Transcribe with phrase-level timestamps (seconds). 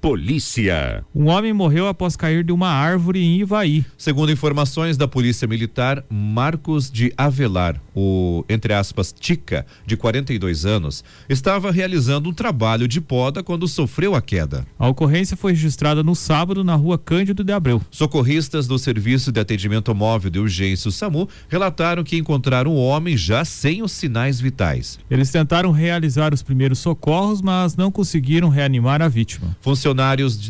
[0.00, 1.04] Polícia.
[1.14, 3.84] Um homem morreu após cair de uma árvore em Ivaí.
[3.98, 11.04] Segundo informações da Polícia Militar, Marcos de Avelar, o, entre aspas, Tica, de 42 anos,
[11.28, 14.66] estava realizando um trabalho de poda quando sofreu a queda.
[14.78, 17.82] A ocorrência foi registrada no sábado na rua Cândido de Abreu.
[17.90, 23.18] Socorristas do Serviço de Atendimento Móvel de Urgência, o SAMU, relataram que encontraram o homem
[23.18, 24.98] já sem os sinais vitais.
[25.10, 29.54] Eles tentaram realizar os primeiros socorros, mas não conseguiram reanimar a vítima.
[29.60, 29.89] Funcionários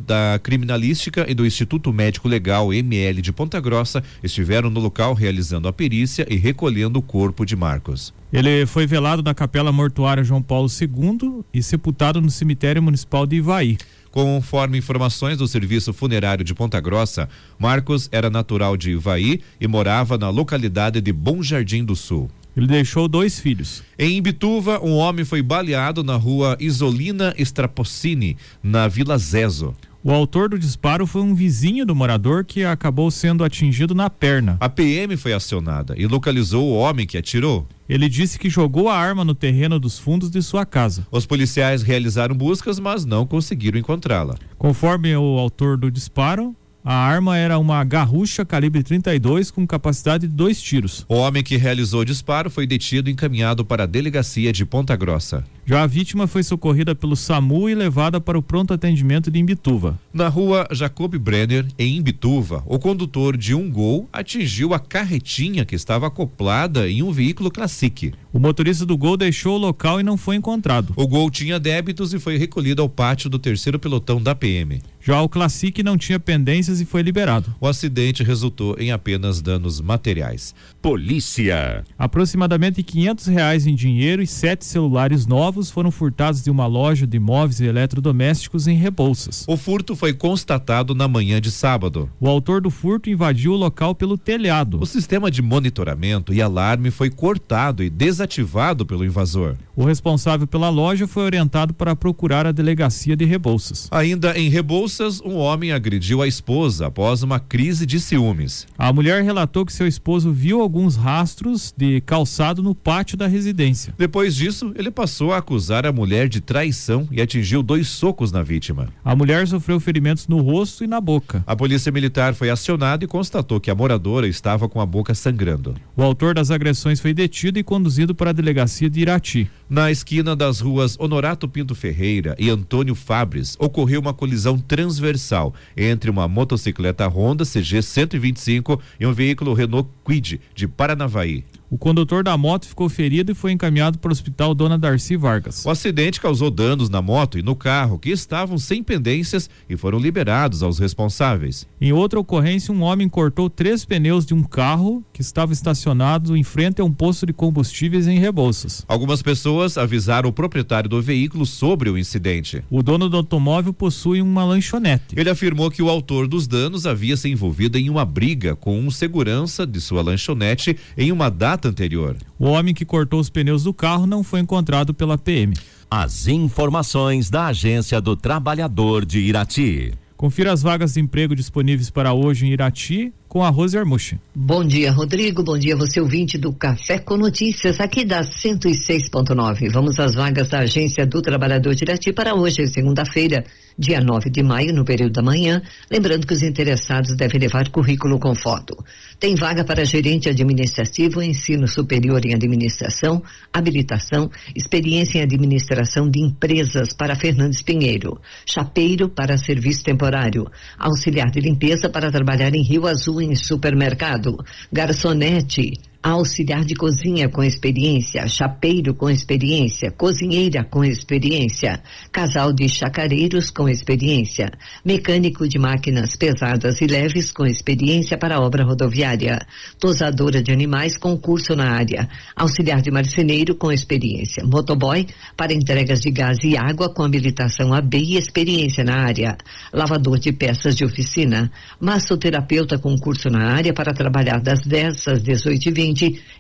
[0.01, 5.69] da criminalística e do Instituto Médico Legal ML de Ponta Grossa estiveram no local realizando
[5.69, 8.13] a perícia e recolhendo o corpo de Marcos.
[8.33, 13.37] Ele foi velado na Capela Mortuária João Paulo II e sepultado no cemitério municipal de
[13.37, 13.77] Ivaí.
[14.11, 17.29] Conforme informações do Serviço Funerário de Ponta Grossa,
[17.59, 22.29] Marcos era natural de Ivaí e morava na localidade de Bom Jardim do Sul.
[22.57, 23.83] Ele deixou dois filhos.
[23.99, 29.75] Em Imbituva, um homem foi baleado na rua Isolina Strapocini, na Vila Zezo.
[30.03, 34.57] O autor do disparo foi um vizinho do morador que acabou sendo atingido na perna.
[34.59, 37.69] A PM foi acionada e localizou o homem que atirou.
[37.87, 41.07] Ele disse que jogou a arma no terreno dos fundos de sua casa.
[41.11, 44.37] Os policiais realizaram buscas, mas não conseguiram encontrá-la.
[44.57, 50.35] Conforme o autor do disparo, a arma era uma garrucha calibre 32 com capacidade de
[50.35, 51.05] dois tiros.
[51.09, 54.97] O homem que realizou o disparo foi detido e encaminhado para a delegacia de Ponta
[54.97, 55.45] Grossa.
[55.67, 59.97] Já a vítima foi socorrida pelo SAMU e levada para o pronto atendimento de Imbituva.
[60.13, 65.77] Na rua Jacob Brenner, em Imbituva, o condutor de um Gol atingiu a carretinha que
[65.77, 68.13] estava acoplada em um veículo Classic.
[68.33, 70.93] O motorista do Gol deixou o local e não foi encontrado.
[70.97, 74.81] O Gol tinha débitos e foi recolhido ao pátio do terceiro pelotão da PM.
[75.03, 77.55] Já o Classic não tinha pendências e foi liberado.
[77.59, 80.55] O acidente resultou em apenas danos materiais.
[80.83, 81.85] Polícia.
[81.99, 87.19] Aproximadamente 500 reais em dinheiro e sete celulares novos foram furtados de uma loja de
[87.19, 89.45] móveis e eletrodomésticos em Rebouças.
[89.49, 92.11] O furto foi constatado na manhã de sábado.
[92.21, 94.79] O autor do furto invadiu o local pelo telhado.
[94.81, 99.57] O sistema de monitoramento e alarme foi cortado e desativado pelo invasor.
[99.75, 103.89] O responsável pela loja foi orientado para procurar a delegacia de Rebouças.
[103.91, 104.90] Ainda em Rebouças,
[105.25, 108.67] um homem agrediu a esposa após uma crise de ciúmes.
[108.79, 113.95] A mulher relatou que seu esposo viu alguns rastros de calçado no pátio da residência.
[113.97, 118.43] Depois disso, ele passou a acusar a mulher de traição e atingiu dois socos na
[118.43, 118.89] vítima.
[119.05, 121.45] A mulher sofreu ferimentos no rosto e na boca.
[121.47, 125.75] A polícia militar foi acionada e constatou que a moradora estava com a boca sangrando.
[125.97, 129.51] O autor das agressões foi detido e conduzido para a delegacia de Irati.
[129.69, 136.11] Na esquina das ruas Honorato Pinto Ferreira e Antônio Fabres, ocorreu uma colisão transversal entre
[136.11, 141.45] uma motocicleta Honda CG 125 e um veículo Renault Quid de Paranavaí.
[141.71, 145.65] O condutor da moto ficou ferido e foi encaminhado para o hospital Dona Darcy Vargas.
[145.65, 150.01] O acidente causou danos na moto e no carro, que estavam sem pendências e foram
[150.01, 151.69] liberados aos responsáveis.
[151.81, 156.43] Em outra ocorrência, um homem cortou três pneus de um carro que estava estacionado em
[156.43, 158.85] frente a um posto de combustíveis em Rebouças.
[158.89, 162.65] Algumas pessoas avisaram o proprietário do veículo sobre o incidente.
[162.69, 165.15] O dono do automóvel possui uma lanchonete.
[165.17, 168.91] Ele afirmou que o autor dos danos havia se envolvido em uma briga com um
[168.91, 172.17] segurança de sua lanchonete em uma data anterior.
[172.39, 175.55] O homem que cortou os pneus do carro não foi encontrado pela PM.
[175.91, 179.93] As informações da Agência do Trabalhador de Irati.
[180.17, 184.19] Confira as vagas de emprego disponíveis para hoje em Irati com a Rose Armuche.
[184.35, 185.43] Bom dia, Rodrigo.
[185.43, 189.73] Bom dia, você ouvinte do Café com Notícias, aqui da 106.9.
[189.73, 193.45] Vamos às vagas da Agência do Trabalhador de Irati para hoje, segunda-feira,
[193.79, 195.63] dia 9 de maio, no período da manhã.
[195.91, 198.77] Lembrando que os interessados devem levar currículo com foto.
[199.19, 203.23] Tem vaga para gerente administrativo, ensino superior em administração,
[203.53, 210.47] habilitação, experiência em administração de empresas para Fernandes Pinheiro, chapeiro para serviço temporário,
[210.79, 214.39] auxiliar de limpeza para trabalhar em Rio Azul em supermercado,
[214.73, 223.51] garçonete, auxiliar de cozinha com experiência, chapeiro com experiência, cozinheira com experiência, casal de chacareiros
[223.51, 224.51] com experiência,
[224.83, 229.39] mecânico de máquinas pesadas e leves com experiência para obra rodoviária,
[229.79, 235.07] tosadora de animais com curso na área, auxiliar de marceneiro com experiência, motoboy
[235.37, 239.37] para entregas de gás e água com habilitação AB e experiência na área,
[239.71, 245.23] lavador de peças de oficina, massoterapeuta com curso na área para trabalhar das 10 às
[245.23, 245.90] 18 e 20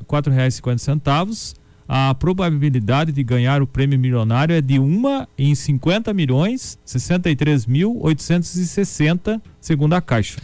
[0.07, 1.57] 4,50,
[1.89, 9.95] a probabilidade de ganhar o prêmio milionário é de 1 em 50 milhões 63.860, segundo
[9.95, 10.39] a Caixa.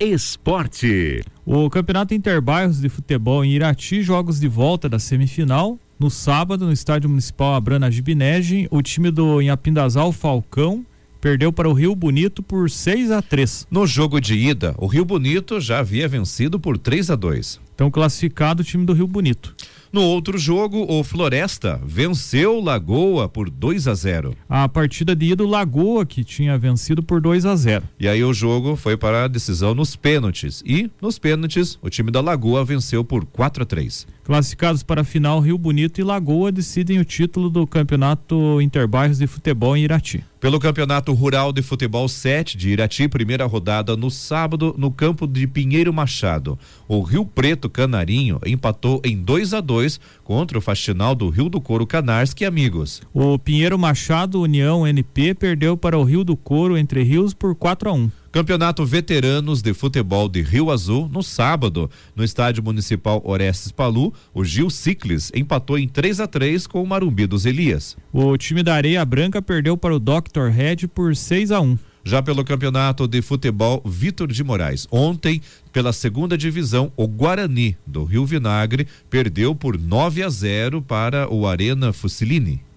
[0.00, 1.22] Esporte.
[1.46, 5.78] O Campeonato Interbairros de Futebol em Irati, jogos de volta da semifinal.
[5.98, 10.86] No sábado, no Estádio Municipal Abrana Gibinegem, o time do Inhapindazal Falcão
[11.20, 13.66] perdeu para o Rio Bonito por 6 a 3.
[13.70, 17.60] No jogo de ida, o Rio Bonito já havia vencido por 3 a 2.
[17.78, 19.54] Então classificado o time do Rio Bonito.
[19.92, 24.36] No outro jogo, o Floresta venceu Lagoa por 2 a 0.
[24.48, 27.84] A partida de ida, o Lagoa que tinha vencido por 2 a 0.
[27.98, 30.60] E aí o jogo foi para a decisão nos pênaltis.
[30.66, 34.08] E nos pênaltis, o time da Lagoa venceu por 4 a 3.
[34.24, 39.28] Classificados para a final, Rio Bonito e Lagoa decidem o título do Campeonato Interbairros de
[39.28, 40.24] Futebol em Irati.
[40.40, 45.48] Pelo Campeonato Rural de Futebol 7 de Irati, primeira rodada no sábado, no campo de
[45.48, 46.56] Pinheiro Machado.
[46.86, 51.60] O Rio Preto Canarinho empatou em 2 a 2 contra o Faxinal do Rio do
[51.60, 53.02] Couro Canarski Amigos.
[53.12, 57.90] O Pinheiro Machado União NP perdeu para o Rio do Couro Entre Rios por 4
[57.90, 58.10] a 1.
[58.30, 64.44] Campeonato Veteranos de Futebol de Rio Azul, no sábado, no Estádio Municipal Orestes Palu, o
[64.44, 67.96] Gil Ciclis empatou em 3 a 3 com o Marumbi dos Elias.
[68.12, 70.50] O time da Areia Branca perdeu para o Dr.
[70.52, 71.78] Red por 6 a 1.
[72.04, 75.40] Já pelo Campeonato de Futebol Vitor de Moraes, ontem,
[75.72, 81.46] pela segunda divisão, o Guarani do Rio Vinagre perdeu por 9 a 0 para o
[81.46, 82.67] Arena Fusilini.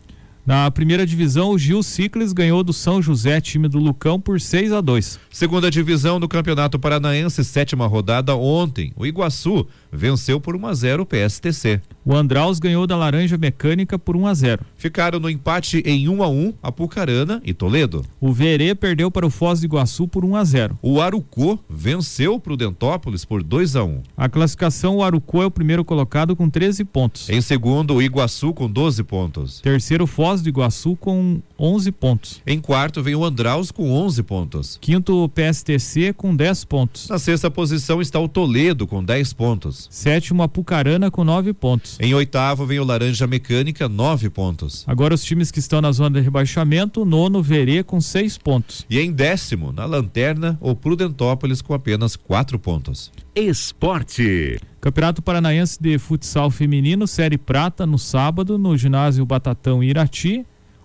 [0.44, 4.74] Na primeira divisão, o Gil Ciclis ganhou do São José, time do Lucão, por 6
[4.74, 5.20] a 2.
[5.30, 8.92] Segunda divisão do Campeonato Paranaense, sétima rodada ontem.
[8.96, 11.82] O Iguaçu venceu por 1 a 0 o PSTC.
[12.04, 14.66] O Andraus ganhou da Laranja Mecânica por 1 a 0.
[14.76, 18.04] Ficaram no empate em 1 a 1 Apucarana e Toledo.
[18.20, 20.80] O Verê perdeu para o Foz do Iguaçu por 1 a 0.
[20.82, 24.02] O Arucô venceu para o Dentópolis por 2 a 1.
[24.18, 27.30] A classificação o Arucô é o primeiro colocado com 13 pontos.
[27.30, 29.62] Em segundo, o Iguaçu com 12 pontos.
[29.62, 32.41] Terceiro, Foz do Iguaçu com 11 pontos.
[32.45, 34.77] Em quarto vem o Andraus com 11 pontos.
[34.81, 37.07] Quinto, o PSTC com 10 pontos.
[37.07, 39.87] Na sexta posição está o Toledo com 10 pontos.
[39.91, 41.97] Sétimo, Apucarana com 9 pontos.
[41.99, 44.83] Em oitavo vem o Laranja Mecânica, 9 pontos.
[44.87, 48.85] Agora os times que estão na zona de rebaixamento, nono, Verê com 6 pontos.
[48.89, 53.11] E em décimo, na lanterna, o Prudentópolis com apenas 4 pontos.
[53.35, 54.59] Esporte.
[54.81, 60.44] Campeonato Paranaense de Futsal Feminino, Série Prata, no sábado, no ginásio Batatão Irati.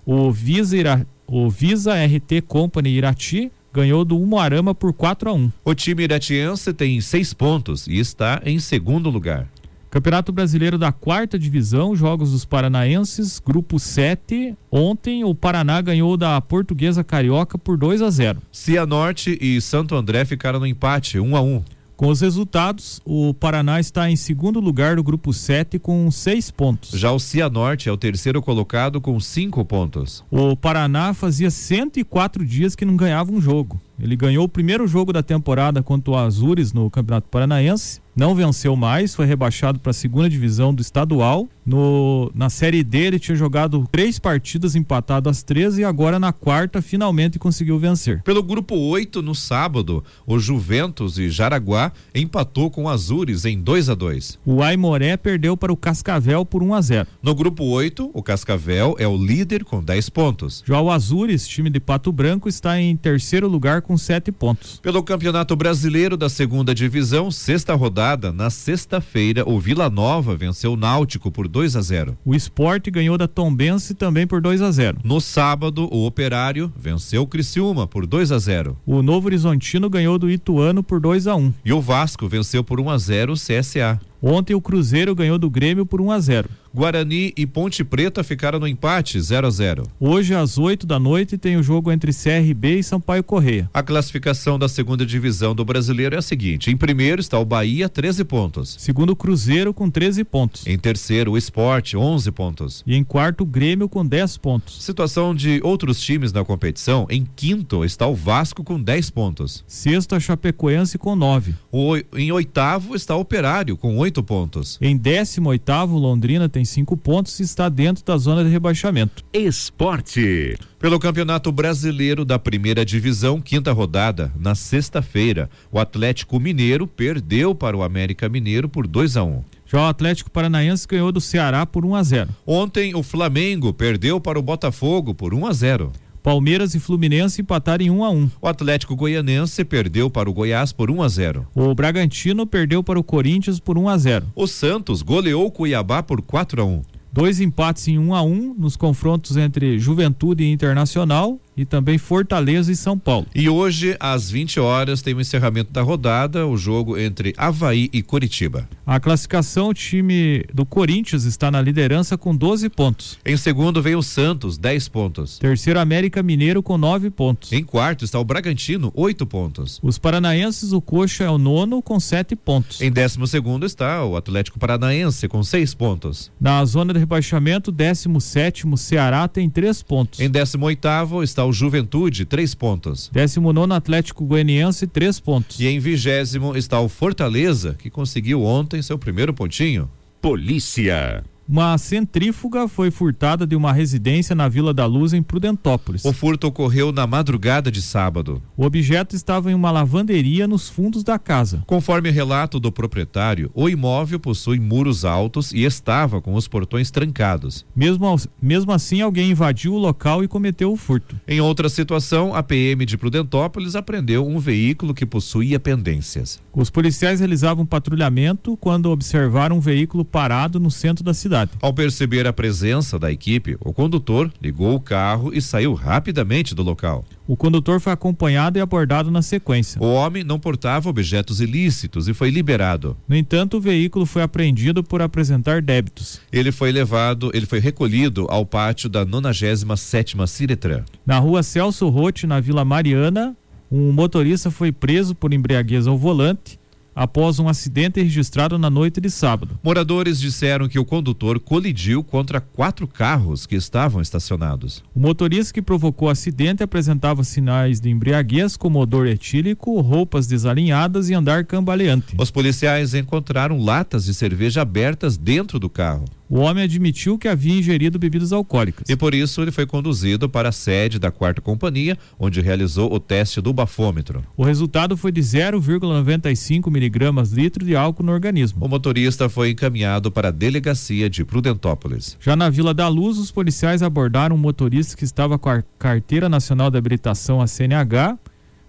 [0.08, 5.50] O Visa, Ira, o Visa RT Company Irati ganhou do Umuarama por 4 a 1.
[5.64, 9.48] O time iratiense tem seis pontos e está em segundo lugar.
[9.90, 14.54] Campeonato Brasileiro da Quarta Divisão, Jogos dos Paranaenses, Grupo 7.
[14.70, 18.40] Ontem o Paraná ganhou da Portuguesa Carioca por 2 a 0.
[18.52, 21.64] Cianorte e Santo André ficaram no empate, 1 a 1.
[21.96, 26.90] Com os resultados, o Paraná está em segundo lugar do grupo 7 com seis pontos.
[26.90, 30.22] Já o Cianorte é o terceiro colocado com cinco pontos.
[30.30, 33.80] O Paraná fazia 104 dias que não ganhava um jogo.
[33.98, 38.74] Ele ganhou o primeiro jogo da temporada contra o Azures no Campeonato Paranaense não venceu
[38.74, 41.46] mais, foi rebaixado para a segunda divisão do estadual.
[41.66, 46.32] No, na Série D ele tinha jogado três partidas, empatado as três e agora na
[46.32, 48.22] quarta finalmente conseguiu vencer.
[48.22, 53.90] Pelo grupo 8, no sábado, o Juventus e Jaraguá empatou com o Azures em 2
[53.90, 58.12] a 2 O Aimoré perdeu para o Cascavel por 1 a 0 No grupo 8,
[58.14, 60.64] o Cascavel é o líder com 10 pontos.
[60.66, 64.80] Já o Azures, time de Pato Branco, está em terceiro lugar com 7 pontos.
[64.82, 70.76] Pelo Campeonato Brasileiro da Segunda Divisão, sexta rodada na sexta-feira, o Vila Nova venceu o
[70.76, 72.18] Náutico por 2 a 0.
[72.24, 74.98] O Esporte ganhou da Tombense também por 2 a 0.
[75.04, 78.76] No sábado, o Operário venceu o Criciúma por 2 a 0.
[78.84, 81.54] O Novo Horizontino ganhou do Ituano por 2 a 1.
[81.64, 84.00] E o Vasco venceu por 1 a 0 o CSA.
[84.22, 86.48] Ontem o Cruzeiro ganhou do Grêmio por 1 a 0.
[86.76, 89.84] Guarani e Ponte Preta ficaram no empate 0 a 0.
[89.98, 93.70] Hoje às 8 da noite tem o jogo entre CRB e Sampaio Correia.
[93.72, 97.88] A classificação da segunda divisão do Brasileiro é a seguinte: em primeiro está o Bahia,
[97.88, 98.76] 13 pontos.
[98.78, 100.66] Segundo o Cruzeiro com 13 pontos.
[100.66, 102.84] Em terceiro o Esporte, 11 pontos.
[102.86, 104.84] E em quarto o Grêmio com 10 pontos.
[104.84, 109.64] Situação de outros times na competição: em quinto está o Vasco com 10 pontos.
[109.66, 111.54] Sexto a Chapecoense com 9.
[111.72, 114.78] O, em oitavo está o Operário com 8 pontos.
[114.80, 119.24] Em décimo oitavo Londrina tem cinco pontos e está dentro da zona de rebaixamento.
[119.32, 120.58] Esporte.
[120.78, 127.76] Pelo Campeonato Brasileiro da Primeira Divisão, quinta rodada, na sexta-feira, o Atlético Mineiro perdeu para
[127.76, 129.28] o América Mineiro por 2 a 1.
[129.28, 129.44] Um.
[129.66, 132.30] Já o Atlético Paranaense ganhou do Ceará por 1 um a 0.
[132.46, 135.92] Ontem o Flamengo perdeu para o Botafogo por 1 um a 0.
[136.26, 138.30] Palmeiras e Fluminense empataram em 1 a 1.
[138.42, 141.46] O Atlético Goianense perdeu para o Goiás por 1 a 0.
[141.54, 144.26] O Bragantino perdeu para o Corinthians por 1 a 0.
[144.34, 146.82] O Santos goleou o Cuiabá por 4 a 1.
[147.12, 152.70] Dois empates em 1 a 1 nos confrontos entre Juventude e Internacional e também Fortaleza
[152.70, 153.26] e São Paulo.
[153.34, 158.02] E hoje, às 20 horas, tem o encerramento da rodada, o jogo entre Havaí e
[158.02, 158.68] Coritiba.
[158.84, 163.18] A classificação, o time do Corinthians está na liderança com 12 pontos.
[163.24, 165.38] Em segundo vem o Santos, 10 pontos.
[165.38, 167.52] Terceiro, América Mineiro com 9 pontos.
[167.52, 169.80] Em quarto está o Bragantino, 8 pontos.
[169.82, 172.80] Os paranaenses, o Coxa é o nono com 7 pontos.
[172.80, 176.30] Em décimo segundo está o Atlético Paranaense com 6 pontos.
[176.40, 180.20] Na zona de rebaixamento, décimo sétimo, Ceará tem 3 pontos.
[180.20, 183.10] Em décimo oitavo está o Juventude, três pontos.
[183.12, 185.58] 19 Atlético Goianiense, três pontos.
[185.60, 189.90] E em vigésimo está o Fortaleza, que conseguiu ontem seu primeiro pontinho.
[190.20, 191.24] Polícia.
[191.48, 196.04] Uma centrífuga foi furtada de uma residência na Vila da Luz, em Prudentópolis.
[196.04, 198.42] O furto ocorreu na madrugada de sábado.
[198.56, 201.62] O objeto estava em uma lavanderia nos fundos da casa.
[201.64, 207.64] Conforme relato do proprietário, o imóvel possui muros altos e estava com os portões trancados.
[207.76, 211.14] Mesmo, mesmo assim, alguém invadiu o local e cometeu o furto.
[211.28, 216.40] Em outra situação, a PM de Prudentópolis apreendeu um veículo que possuía pendências.
[216.52, 221.50] Os policiais realizavam patrulhamento quando observaram um veículo parado no centro da cidade cidade.
[221.60, 226.62] Ao perceber a presença da equipe, o condutor ligou o carro e saiu rapidamente do
[226.62, 227.04] local.
[227.26, 229.82] O condutor foi acompanhado e abordado na sequência.
[229.82, 232.96] O homem não portava objetos ilícitos e foi liberado.
[233.08, 236.20] No entanto, o veículo foi apreendido por apresentar débitos.
[236.32, 240.84] Ele foi levado, ele foi recolhido ao pátio da 97ª Ciretran.
[241.04, 243.36] Na rua Celso Rotti, na Vila Mariana,
[243.70, 246.58] um motorista foi preso por embriaguez ao volante
[246.96, 249.60] após um acidente registrado na noite de sábado.
[249.62, 254.82] Moradores disseram que o condutor colidiu contra quatro carros que estavam estacionados.
[254.94, 261.10] O motorista que provocou o acidente apresentava sinais de embriaguez, como odor etílico, roupas desalinhadas
[261.10, 262.16] e andar cambaleante.
[262.18, 266.06] Os policiais encontraram latas de cerveja abertas dentro do carro.
[266.28, 268.88] O homem admitiu que havia ingerido bebidas alcoólicas.
[268.88, 272.98] E por isso ele foi conduzido para a sede da quarta companhia, onde realizou o
[272.98, 274.24] teste do bafômetro.
[274.36, 278.64] O resultado foi de 0,95 miligramas litro de álcool no organismo.
[278.64, 282.16] O motorista foi encaminhado para a delegacia de Prudentópolis.
[282.20, 286.28] Já na Vila da Luz, os policiais abordaram um motorista que estava com a carteira
[286.28, 288.18] nacional de habilitação a CNH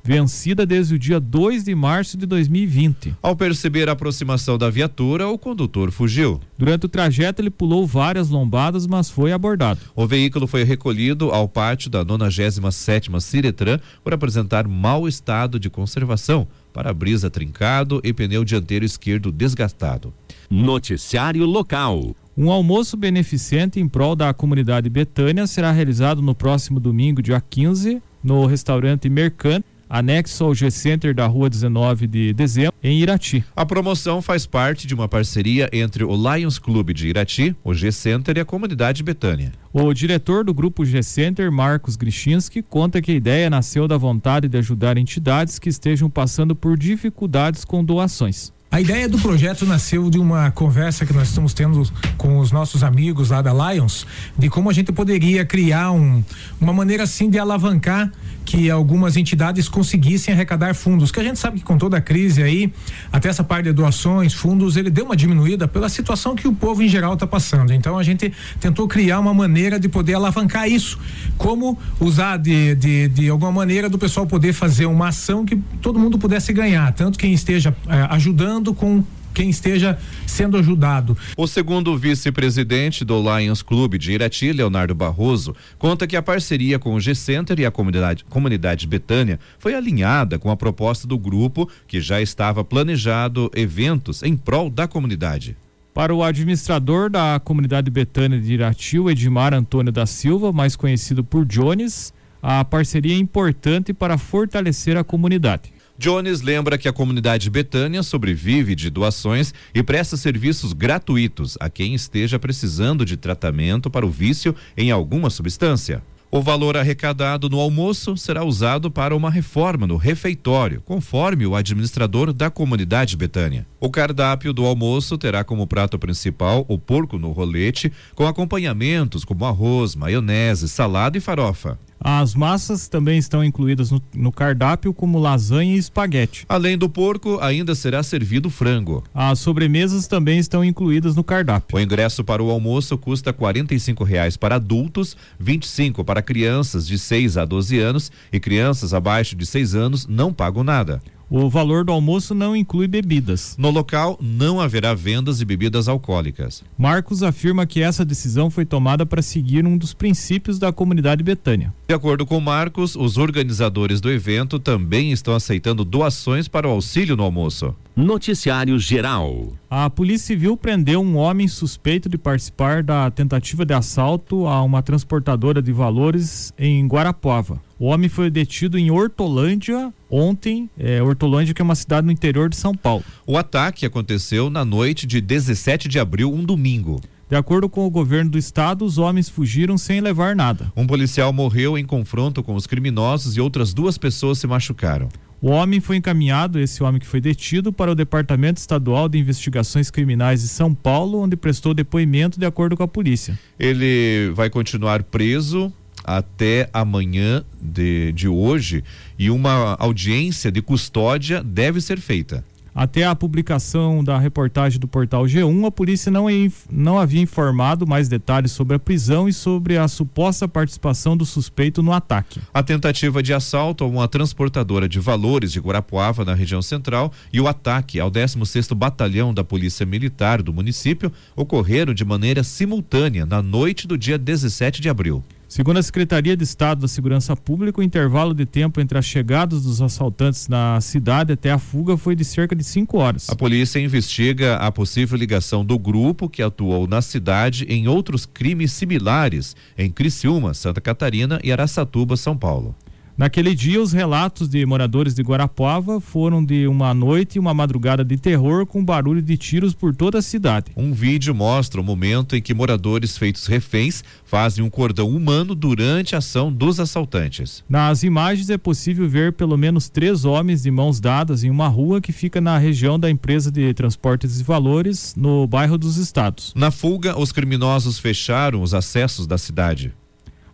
[0.08, 3.14] vencida desde o dia 2 de março de 2020.
[3.22, 6.40] Ao perceber a aproximação da viatura, o condutor fugiu.
[6.58, 9.82] Durante o trajeto, ele pulou várias lombadas, mas foi abordado.
[9.94, 16.48] O veículo foi recolhido ao pátio da 97ª Ciretran por apresentar mau estado de conservação,
[16.72, 20.14] para-brisa trincado e pneu dianteiro esquerdo desgastado.
[20.50, 22.16] Noticiário local.
[22.38, 28.02] Um almoço beneficente em prol da comunidade Betânia será realizado no próximo domingo, dia 15,
[28.24, 33.44] no restaurante Mercante anexo ao G-Center da rua 19 de dezembro, em Irati.
[33.56, 38.38] A promoção faz parte de uma parceria entre o Lions Clube de Irati, o G-Center
[38.38, 39.52] e a comunidade Betânia.
[39.72, 44.58] O diretor do grupo G-Center, Marcos Grichinski, conta que a ideia nasceu da vontade de
[44.58, 48.52] ajudar entidades que estejam passando por dificuldades com doações.
[48.70, 51.82] A ideia do projeto nasceu de uma conversa que nós estamos tendo
[52.18, 54.06] com os nossos amigos lá da Lions,
[54.38, 56.24] de como a gente poderia criar um,
[56.60, 58.12] uma maneira assim de alavancar
[58.48, 62.42] que algumas entidades conseguissem arrecadar fundos, que a gente sabe que com toda a crise
[62.42, 62.72] aí,
[63.12, 66.82] até essa parte de doações, fundos, ele deu uma diminuída pela situação que o povo
[66.82, 67.74] em geral está passando.
[67.74, 70.98] Então a gente tentou criar uma maneira de poder alavancar isso,
[71.38, 76.00] como usar de, de, de alguma maneira do pessoal poder fazer uma ação que todo
[76.00, 79.04] mundo pudesse ganhar, tanto quem esteja eh, ajudando com
[79.38, 81.16] quem esteja sendo ajudado.
[81.38, 86.96] O segundo vice-presidente do Lions Clube de Irati, Leonardo Barroso, conta que a parceria com
[86.96, 92.02] o G-Center e a comunidade, comunidade Betânia foi alinhada com a proposta do grupo, que
[92.02, 95.56] já estava planejado eventos em prol da comunidade.
[95.94, 101.24] Para o administrador da comunidade Betânia de Irati, o Edmar Antônio da Silva, mais conhecido
[101.24, 105.77] por Jones, a parceria é importante para fortalecer a comunidade.
[106.00, 111.96] Jones lembra que a comunidade Betânia sobrevive de doações e presta serviços gratuitos a quem
[111.96, 116.04] esteja precisando de tratamento para o vício em alguma substância.
[116.30, 122.32] O valor arrecadado no almoço será usado para uma reforma no refeitório, conforme o administrador
[122.32, 123.66] da comunidade Betânia.
[123.80, 129.46] O cardápio do almoço terá como prato principal o porco no rolete, com acompanhamentos como
[129.46, 131.80] arroz, maionese, salada e farofa.
[132.00, 136.46] As massas também estão incluídas no, no, cardápio, como lasanha e espaguete.
[136.48, 139.04] Além do porco, ainda será servido frango.
[139.14, 141.78] As sobremesas também estão incluídas no cardápio.
[141.78, 147.38] O ingresso para o almoço custa R$ reais para adultos, 25 para crianças de 6
[147.38, 151.02] a 12 anos e crianças abaixo de 6 anos não pagam nada.
[151.30, 153.54] O valor do almoço não inclui bebidas.
[153.58, 156.64] No local não haverá vendas de bebidas alcoólicas.
[156.78, 161.74] Marcos afirma que essa decisão foi tomada para seguir um dos princípios da comunidade Betânia.
[161.86, 167.18] De acordo com Marcos, os organizadores do evento também estão aceitando doações para o auxílio
[167.18, 167.76] no almoço.
[167.98, 169.54] Noticiário Geral.
[169.68, 174.84] A Polícia Civil prendeu um homem suspeito de participar da tentativa de assalto a uma
[174.84, 177.60] transportadora de valores em Guarapuava.
[177.80, 182.50] O homem foi detido em Hortolândia ontem, é, Hortolândia que é uma cidade no interior
[182.50, 183.04] de São Paulo.
[183.26, 187.02] O ataque aconteceu na noite de 17 de abril, um domingo.
[187.30, 190.72] De acordo com o governo do estado, os homens fugiram sem levar nada.
[190.78, 195.10] Um policial morreu em confronto com os criminosos e outras duas pessoas se machucaram.
[195.42, 199.92] O homem foi encaminhado, esse homem que foi detido, para o Departamento Estadual de Investigações
[199.92, 203.38] Criminais de São Paulo, onde prestou depoimento de acordo com a polícia.
[203.60, 205.72] Ele vai continuar preso
[206.04, 208.84] até amanhã de, de hoje
[209.20, 212.44] e uma audiência de custódia deve ser feita.
[212.78, 217.88] Até a publicação da reportagem do portal G1, a polícia não, é, não havia informado
[217.88, 222.40] mais detalhes sobre a prisão e sobre a suposta participação do suspeito no ataque.
[222.54, 227.42] A tentativa de assalto a uma transportadora de valores de Guarapuava, na região central, e
[227.42, 233.42] o ataque ao 16º Batalhão da Polícia Militar do município ocorreram de maneira simultânea na
[233.42, 235.24] noite do dia 17 de abril.
[235.48, 239.64] Segundo a Secretaria de Estado da Segurança Pública, o intervalo de tempo entre as chegadas
[239.64, 243.30] dos assaltantes na cidade até a fuga foi de cerca de cinco horas.
[243.30, 248.74] A polícia investiga a possível ligação do grupo que atuou na cidade em outros crimes
[248.74, 252.76] similares em Criciúma, Santa Catarina e Araçatuba, São Paulo.
[253.18, 258.06] Naquele dia, os relatos de moradores de Guarapuava foram de uma noite e uma madrugada
[258.06, 260.72] de terror com barulho de tiros por toda a cidade.
[260.78, 266.14] Um vídeo mostra o momento em que moradores feitos reféns fazem um cordão humano durante
[266.14, 267.64] a ação dos assaltantes.
[267.68, 272.00] Nas imagens é possível ver pelo menos três homens de mãos dadas em uma rua
[272.00, 276.54] que fica na região da empresa de transportes e valores, no bairro dos Estados.
[276.56, 279.92] Na fuga, os criminosos fecharam os acessos da cidade.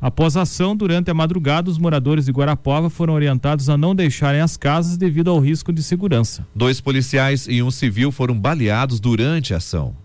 [0.04, 4.42] Após a ação, durante a madrugada, os moradores de Guarapova foram orientados a não deixarem
[4.42, 6.46] as casas devido ao risco de segurança.
[6.54, 9.96] Dois policiais e um civil foram baleados durante a ação.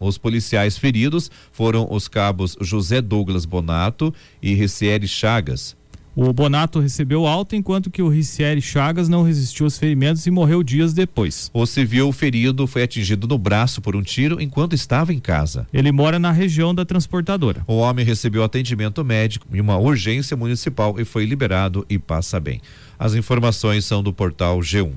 [0.00, 5.76] Os policiais feridos foram os cabos José Douglas Bonato e Recieri Chagas.
[6.14, 10.62] O Bonato recebeu alta, enquanto que o Ricieri Chagas não resistiu aos ferimentos e morreu
[10.62, 11.50] dias depois.
[11.54, 15.66] O civil ferido foi atingido no braço por um tiro enquanto estava em casa.
[15.72, 17.62] Ele mora na região da transportadora.
[17.66, 22.60] O homem recebeu atendimento médico em uma urgência municipal e foi liberado e passa bem.
[22.98, 24.92] As informações são do portal G1.